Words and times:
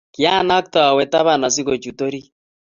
kyanakte 0.15 0.79
awe 0.89 1.03
taban 1.11 1.41
asigochut 1.47 1.99
orit 2.07 2.27